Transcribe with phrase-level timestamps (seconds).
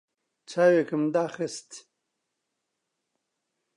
[0.49, 1.71] چاوێکم داخست.